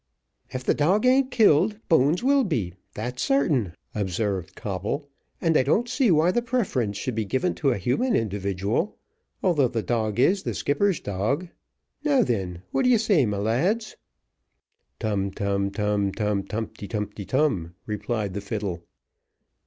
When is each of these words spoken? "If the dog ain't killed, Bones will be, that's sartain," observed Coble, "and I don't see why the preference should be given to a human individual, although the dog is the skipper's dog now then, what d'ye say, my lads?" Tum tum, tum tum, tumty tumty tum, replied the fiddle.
"If 0.49 0.63
the 0.63 0.73
dog 0.73 1.05
ain't 1.05 1.29
killed, 1.29 1.77
Bones 1.87 2.23
will 2.23 2.43
be, 2.43 2.73
that's 2.95 3.21
sartain," 3.21 3.75
observed 3.93 4.55
Coble, 4.55 5.07
"and 5.39 5.55
I 5.55 5.61
don't 5.61 5.87
see 5.87 6.09
why 6.09 6.31
the 6.31 6.41
preference 6.41 6.97
should 6.97 7.13
be 7.13 7.23
given 7.23 7.53
to 7.57 7.69
a 7.69 7.77
human 7.77 8.15
individual, 8.15 8.97
although 9.43 9.67
the 9.67 9.83
dog 9.83 10.17
is 10.19 10.41
the 10.41 10.55
skipper's 10.55 10.99
dog 10.99 11.49
now 12.03 12.23
then, 12.23 12.63
what 12.71 12.81
d'ye 12.85 12.97
say, 12.97 13.27
my 13.27 13.37
lads?" 13.37 13.95
Tum 14.97 15.29
tum, 15.29 15.69
tum 15.69 16.11
tum, 16.13 16.45
tumty 16.45 16.87
tumty 16.87 17.27
tum, 17.27 17.75
replied 17.85 18.33
the 18.33 18.41
fiddle. 18.41 18.81